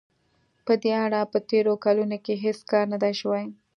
[0.65, 3.45] په دې اړه په تېرو کلونو کې هېڅ کار نه دی شوی.